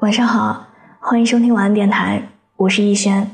[0.00, 0.64] 晚上好，
[1.00, 2.22] 欢迎收听晚安电台，
[2.54, 3.28] 我是逸轩。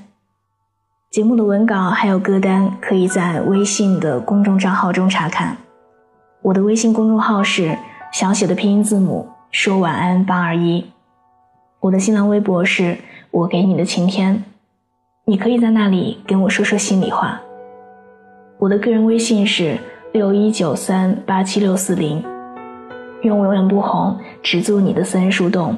[1.10, 5.58] 节目的文稿还有歌单可以在微信的公众账号中查看。
[6.40, 7.76] 我的微信公众号是
[8.14, 10.86] 小写的拼音字母说晚安八二一。
[11.80, 12.96] 我的新浪微博是
[13.30, 14.42] 我给你的晴天，
[15.26, 17.38] 你可以在那里跟我说说心里话。
[18.58, 19.76] 我的个人微信是
[20.14, 22.24] 六一九三八七六四零。
[23.20, 25.76] 愿我永远不红，只做你的私人树洞。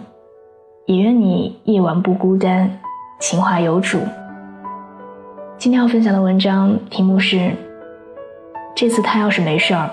[0.87, 2.71] 也愿你夜晚不孤单，
[3.19, 3.99] 情话有主。
[5.59, 7.51] 今天要分享的文章题目是：
[8.73, 9.91] 这次他要是没事儿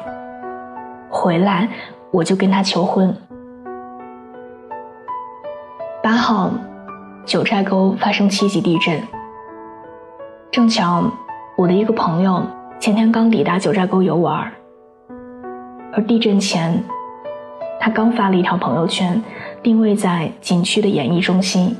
[1.10, 1.68] 回来，
[2.12, 3.12] 我就跟他求婚。
[6.04, 6.52] 八号，
[7.26, 9.02] 九寨沟发生七级地震。
[10.52, 11.06] 正巧
[11.58, 12.40] 我的一个朋友
[12.80, 14.54] 前天刚抵达九寨沟游玩，
[15.92, 16.84] 而地震前。
[17.80, 19.22] 他刚发了一条朋友圈，
[19.64, 21.74] 定位在景区的演艺中心。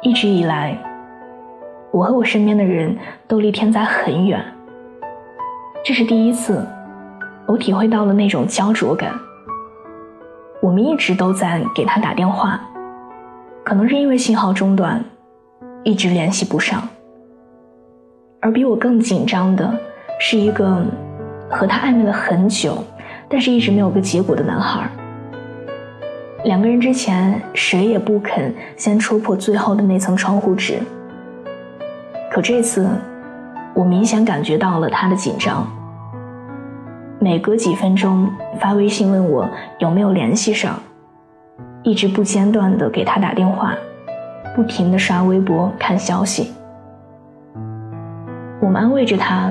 [0.00, 0.76] 一直以来，
[1.92, 2.96] 我和我身边的人
[3.28, 4.42] 都离天灾很远。
[5.84, 6.66] 这是第一次，
[7.46, 9.12] 我体会到了那种焦灼感。
[10.62, 12.58] 我们一直都在给他打电话，
[13.62, 15.04] 可能是因为信号中断，
[15.84, 16.82] 一直联系不上。
[18.40, 19.70] 而比我更紧张的
[20.18, 20.82] 是一个
[21.50, 22.78] 和他暧昧了很久。
[23.28, 24.88] 但是一直没有个结果的男孩，
[26.46, 30.78] 两个人之前谁也不肯先戳破最后的那层窗户纸。
[32.30, 32.88] 可这次，
[33.74, 35.66] 我明显感觉到了他的紧张。
[37.18, 38.30] 每隔几分钟
[38.60, 39.48] 发微信问我
[39.80, 40.78] 有没有联系上，
[41.82, 43.74] 一直不间断的给他打电话，
[44.54, 46.52] 不停的刷微博看消息。
[48.60, 49.50] 我们安慰着他，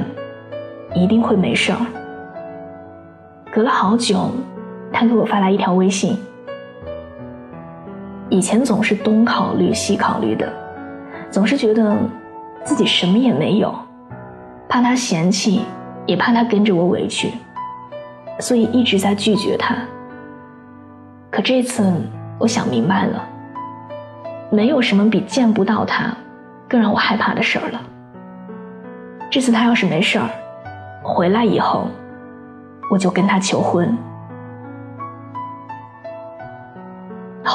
[0.94, 1.80] 一定会没事儿。
[3.52, 4.32] 隔了好久，
[4.94, 6.18] 他给我发来一条微信。
[8.30, 10.52] 以前总是东考虑西考虑的，
[11.30, 11.96] 总是觉得
[12.64, 13.74] 自己什么也没有，
[14.68, 15.62] 怕他嫌弃，
[16.06, 17.32] 也怕他跟着我委屈，
[18.40, 19.76] 所以一直在拒绝他。
[21.30, 21.94] 可这次
[22.40, 23.24] 我想明白了，
[24.50, 26.16] 没有什么比见不到他
[26.68, 27.82] 更让我害怕的事儿了。
[29.30, 30.30] 这次他要是没事儿，
[31.04, 31.88] 回来以后。
[32.92, 33.98] 我就跟他求婚。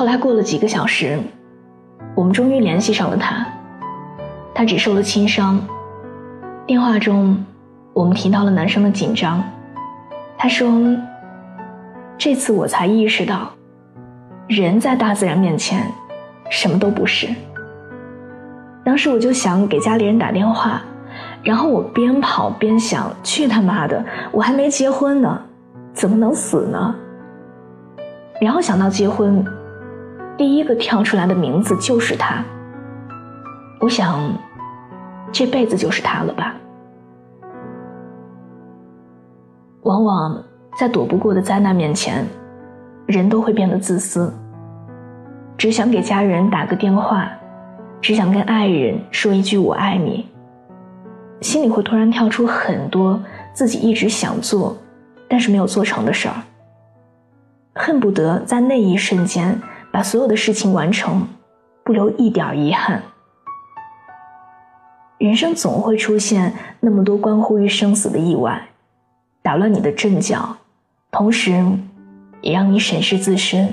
[0.01, 1.21] 后来过了几个小时，
[2.15, 3.47] 我们终于联系上了他。
[4.55, 5.61] 他只受了轻伤。
[6.67, 7.37] 电话中，
[7.93, 9.45] 我们提到了男生的紧张。
[10.39, 10.73] 他说
[12.17, 13.51] ：“这次我才意识到，
[14.49, 15.87] 人在大自然面前，
[16.49, 17.29] 什么都不是。”
[18.83, 20.81] 当时我就想给家里人打电话。
[21.43, 24.03] 然后我边跑边想：去他妈的！
[24.33, 25.39] 我还没结婚呢，
[25.93, 26.95] 怎么能死呢？
[28.41, 29.45] 然后想到结婚，
[30.41, 32.43] 第一个跳出来的名字就是他。
[33.79, 34.33] 我想，
[35.31, 36.57] 这辈子就是他了吧。
[39.83, 40.43] 往往
[40.79, 42.27] 在躲不过的灾难面前，
[43.05, 44.33] 人都会变得自私，
[45.59, 47.31] 只想给家人打个电话，
[48.01, 50.27] 只想跟爱人说一句“我爱你”。
[51.43, 53.23] 心里会突然跳出很多
[53.53, 54.75] 自己一直想做，
[55.29, 56.35] 但是没有做成的事儿，
[57.75, 59.61] 恨不得在那一瞬间
[59.93, 61.27] 把所有的事情完成，
[61.85, 63.03] 不留一点遗憾。
[65.19, 68.69] 人生总会出现那么多关乎于生死的意外，
[69.43, 70.57] 打乱你的阵脚，
[71.11, 71.53] 同时，
[72.41, 73.69] 也让你审视自身。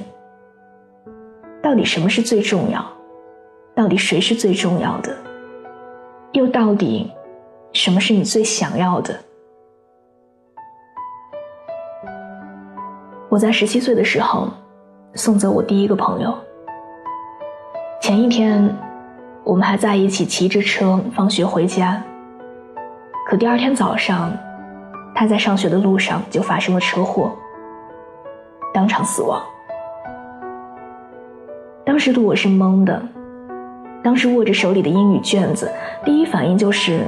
[1.61, 2.85] 到底什么是最重要？
[3.75, 5.15] 到底谁是最重要的？
[6.33, 7.11] 又到底？
[7.73, 9.17] 什么是你最想要的？
[13.29, 14.49] 我在十七岁的时候
[15.17, 16.31] 送走我第一个朋友。
[17.99, 18.73] 前一天，
[19.43, 22.01] 我们还在一起骑着车放学回家。
[23.27, 24.31] 可第二天早上，
[25.15, 27.31] 他在上学的路上就发生了车祸，
[28.71, 29.41] 当场死亡。
[31.83, 33.01] 当时的我是懵的，
[34.03, 35.71] 当时握着手里的英语卷子，
[36.05, 37.01] 第一反应就是。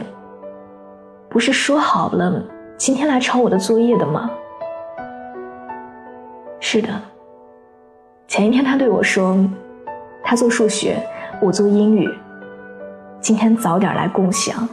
[1.29, 2.44] 不是说好了
[2.75, 4.31] 今天来抄我的作业的吗？
[6.59, 6.89] 是的，
[8.39, 9.38] 前一天他对我说，
[10.24, 10.97] 他做数学，
[11.41, 12.09] 我做英语，
[13.19, 14.65] 今天早点来共享。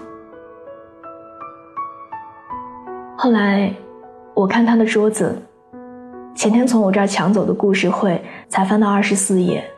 [3.16, 3.74] 后来
[4.34, 5.36] 我看他的桌子，
[6.32, 9.68] 前天从我这儿抢走的故事会才翻到二十四页，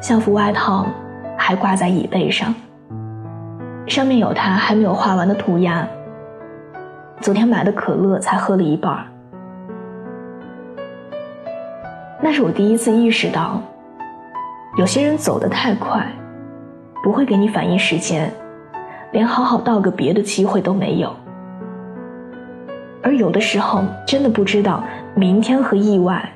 [0.00, 0.86] 校服外套
[1.36, 2.54] 还挂在椅背上。
[3.88, 5.84] 上面有他还没有画完的涂鸦。
[7.20, 9.04] 昨天买的可乐才喝了一半。
[12.22, 13.60] 那是我第一次意识到，
[14.78, 16.06] 有些人走得太快，
[17.02, 18.32] 不会给你反应时间，
[19.12, 21.14] 连好好道个别的机会都没有。
[23.02, 24.82] 而有的时候，真的不知道
[25.14, 26.28] 明天和意外，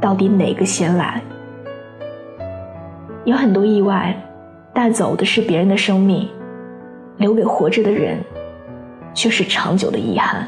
[0.00, 1.22] 到底哪个先来。
[3.24, 4.14] 有很多意外，
[4.74, 6.28] 带走的是别人的生命，
[7.18, 8.18] 留给活着的人，
[9.14, 10.46] 却是长久的遗憾。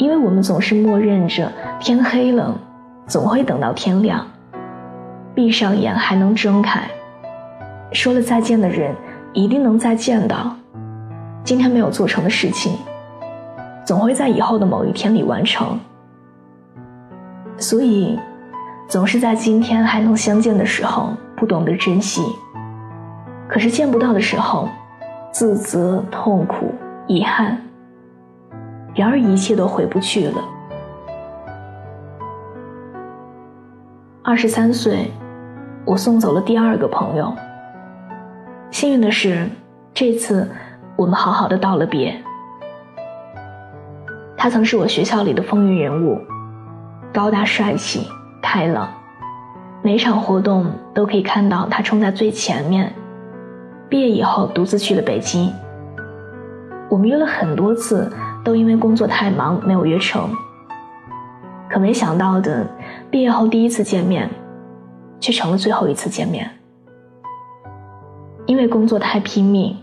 [0.00, 2.58] 因为我们总是默认着天黑了，
[3.06, 4.26] 总会等到天亮，
[5.34, 6.88] 闭上眼还能睁开，
[7.92, 8.94] 说了再见的人
[9.34, 10.56] 一定能再见到，
[11.44, 12.72] 今天没有做成的事情。
[13.84, 15.78] 总会在以后的某一天里完成，
[17.58, 18.18] 所以
[18.88, 22.22] 总是在今天还能相见的时候不懂得珍惜，
[23.46, 24.66] 可是见不到的时候，
[25.30, 26.74] 自责、痛苦、
[27.06, 27.60] 遗憾。
[28.94, 30.42] 然而一切都回不去了。
[34.22, 35.10] 二十三岁，
[35.84, 37.32] 我送走了第二个朋友。
[38.70, 39.48] 幸运的是，
[39.92, 40.48] 这次
[40.96, 42.14] 我们好好的道了别。
[44.36, 46.18] 他曾是我学校里的风云人物，
[47.12, 48.08] 高大帅气、
[48.40, 48.88] 开朗，
[49.82, 52.92] 每场活动都可以看到他冲在最前面。
[53.88, 55.52] 毕业以后，独自去了北京。
[56.88, 58.10] 我们约了很多次，
[58.44, 60.30] 都因为工作太忙没有约成。
[61.68, 62.66] 可没想到的，
[63.10, 64.28] 毕业后第一次见面，
[65.20, 66.50] 却成了最后一次见面。
[68.46, 69.76] 因为工作太拼命，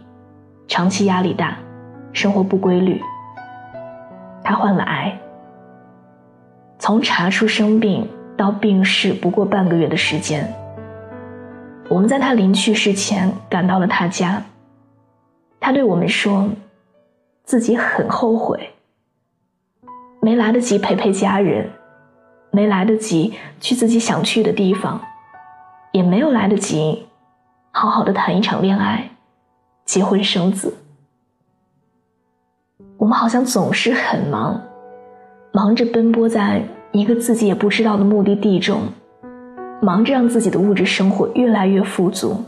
[0.68, 1.58] 长期压力大，
[2.12, 3.02] 生活不规律。
[4.44, 5.18] 他患了癌，
[6.78, 10.54] 从查出生病到病逝不过半个月的时间。
[11.90, 14.42] 我们在他临去世前赶到了他家，
[15.60, 16.50] 他对我们说，
[17.48, 18.72] 自己很后悔，
[20.22, 21.70] 没来得及陪陪家人，
[22.52, 25.00] 没来得及去自己想去的地方，
[25.94, 27.08] 也没有来得及
[27.72, 29.10] 好好的谈一场恋爱，
[29.86, 30.76] 结婚生子。
[32.98, 34.62] 我们好像总是很忙，
[35.54, 36.62] 忙着奔波在
[36.92, 38.82] 一个自己也不知道的目的地中，
[39.82, 42.44] 忙着让自己的物质生活越来越富足，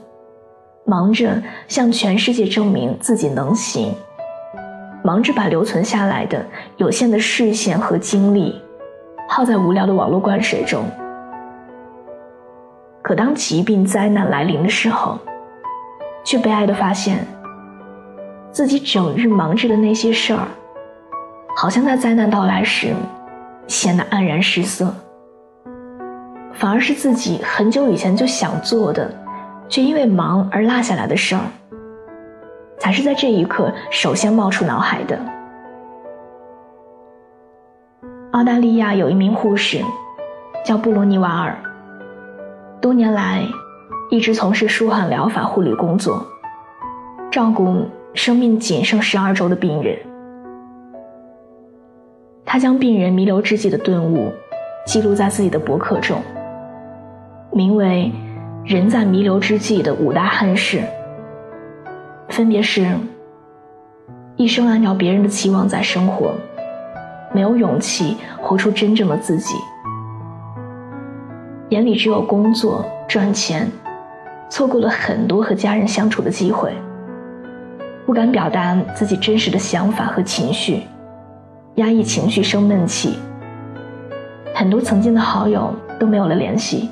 [0.86, 3.95] 忙着向全世界证明自己能行，
[5.09, 6.45] 忙着把留存下来的
[6.77, 8.61] 有限的视线和精力
[9.27, 10.83] 耗在无聊的网络灌水中。
[13.01, 15.17] 可当疾病灾难来临的时候，
[16.23, 17.25] 却悲哀的发现。
[18.51, 20.47] 自己整日忙着的那些事儿，
[21.57, 22.94] 好像在灾难到来时
[23.65, 24.94] 显得黯然失色。
[26.53, 29.11] 反而是自己很久以前就想做的，
[29.67, 31.41] 却因为忙而落下来的事儿，
[32.89, 35.15] 还是在这一刻首先冒出脑海的。
[38.31, 39.80] 澳大利亚有一名护士，
[40.65, 41.56] 叫布罗尼瓦尔，
[42.81, 43.44] 多年来
[44.09, 46.25] 一直从事舒缓疗法护理工作，
[47.30, 47.86] 照顾。
[48.15, 49.95] 生命仅剩十二周的病人，
[52.44, 54.33] 他将病人弥留之际的顿悟
[54.88, 56.19] 记录在自己的博客中，
[57.51, 58.12] 名为
[58.65, 60.81] “人在弥留之际的五大憾事”，
[62.39, 62.88] 分别是：
[64.38, 66.31] 一生按照别人的期望在生活，
[67.33, 69.56] 没有勇气活出真正的自己；
[71.68, 73.69] 眼里只有工作赚钱，
[74.49, 76.71] 错过了很多和家人相处的机会。
[78.06, 80.83] 不敢表达自己真实的想法和情绪，
[81.75, 83.19] 压抑情绪生闷气。
[84.56, 86.90] 很多曾经的好友都没有了联系，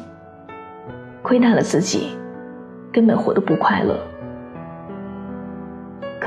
[1.22, 2.18] 亏待了自己，
[2.92, 3.98] 根本活得不快乐。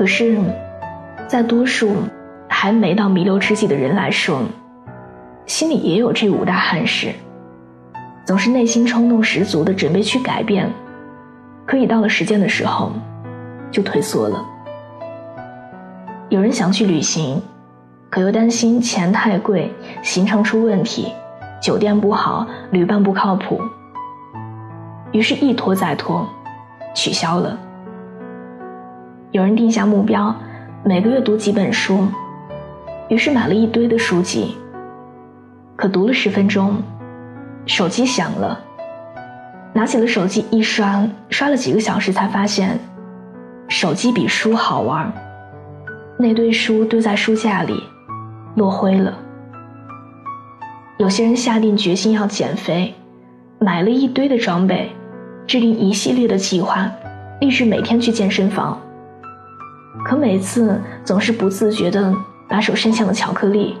[0.01, 0.35] 可是，
[1.27, 1.95] 在多数
[2.49, 4.41] 还没到弥留之际的人来说，
[5.45, 7.13] 心里也有这五大憾事，
[8.25, 10.67] 总是内心冲动十足的准备去改变，
[11.67, 12.91] 可以到了时间的时候，
[13.69, 14.43] 就退缩了。
[16.29, 17.39] 有人想去旅行，
[18.09, 21.13] 可又担心钱太贵，行程出问题，
[21.61, 23.61] 酒店不好，旅伴不靠谱，
[25.11, 26.27] 于是，一拖再拖，
[26.95, 27.55] 取消了。
[29.31, 30.35] 有人定下目标，
[30.83, 32.05] 每个月读几本书，
[33.07, 34.57] 于是买了一堆的书籍，
[35.77, 36.75] 可读了十分钟，
[37.65, 38.59] 手机响了，
[39.71, 42.77] 拿起了手机一刷，刷了几个小时，才发现，
[43.69, 45.09] 手机比书好玩。
[46.17, 47.81] 那堆书堆在书架里，
[48.55, 49.17] 落灰了。
[50.97, 52.93] 有些人下定决心要减肥，
[53.59, 54.91] 买了一堆的装备，
[55.47, 56.91] 制定一系列的计划，
[57.39, 58.77] 立志每天去健身房。
[60.03, 62.13] 可每次总是不自觉地
[62.49, 63.77] 把手伸向了巧克力，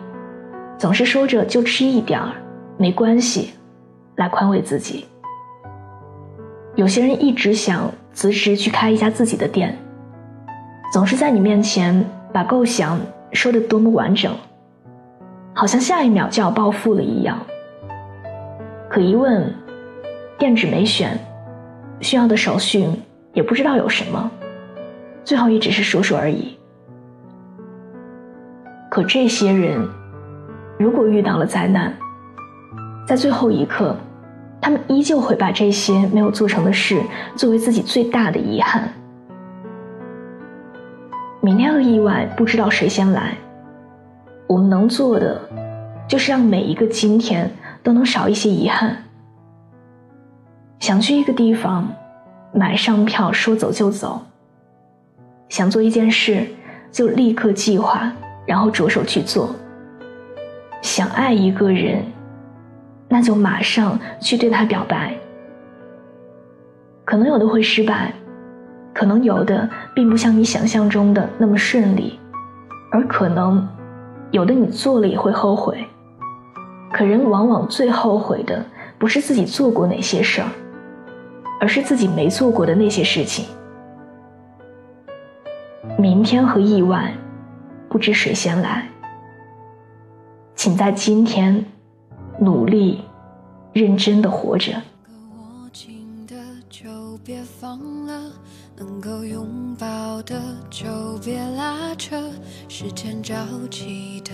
[0.77, 2.31] 总是说着就吃一点儿，
[2.77, 3.51] 没关系，
[4.15, 5.05] 来宽慰自己。
[6.75, 9.77] 有些人一直想辞职去开一家自己的店，
[10.93, 12.99] 总是在你面前把构想
[13.33, 14.33] 说的多么完整，
[15.53, 17.37] 好像下一秒就要暴富了一样。
[18.89, 19.53] 可一问，
[20.37, 21.19] 店址没选，
[21.99, 22.87] 需要的手续
[23.33, 24.31] 也不知道有什么，
[25.23, 26.57] 最后也只是说说而已。
[28.89, 29.87] 可这些人，
[30.77, 31.93] 如果遇到了灾难，
[33.07, 33.95] 在最后一刻。
[34.63, 37.01] 他们依旧会把这些没有做成的事
[37.35, 38.87] 作为自己最大的遗憾。
[41.41, 43.35] 明天的意外不知道谁先来，
[44.45, 45.41] 我们能做的
[46.07, 47.51] 就是让每一个今天
[47.81, 48.95] 都能少一些遗憾。
[50.77, 51.87] 想去一个地方，
[52.53, 54.21] 买上票说走就走。
[55.51, 56.47] 想做一件事，
[56.93, 58.09] 就立刻计划，
[58.45, 59.53] 然后着手去做。
[60.81, 62.01] 想爱一个人。
[63.09, 65.13] 那就马上去对他表白。
[67.03, 68.13] 可能有的会失败，
[68.93, 72.17] 可能有的并不像你想象中的那么顺利，
[72.89, 73.67] 而可能
[74.31, 75.85] 有的你做了也会后悔。
[76.93, 78.65] 可人往往最后悔的
[78.97, 80.47] 不是自己做过哪些事儿，
[81.59, 83.45] 而是自己没做过的那些事情。
[85.97, 87.13] 明天和意外，
[87.89, 88.87] 不知谁先来。
[90.55, 91.65] 请在今天。
[92.39, 93.03] 努力，
[93.71, 94.71] 认真的活着。
[95.37, 96.35] 握紧的
[96.67, 96.89] 就
[97.23, 98.31] 别放了，
[98.75, 100.87] 能够拥抱的就
[101.23, 102.17] 别拉扯。
[102.67, 103.35] 时间着
[103.69, 104.31] 急的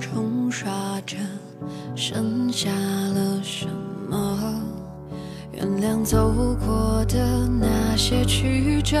[0.00, 1.16] 冲刷着，
[1.94, 3.68] 剩下了什
[4.08, 4.60] 么？
[5.52, 6.32] 原谅走
[6.66, 9.00] 过的那些曲折，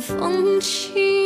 [0.00, 1.19] 风起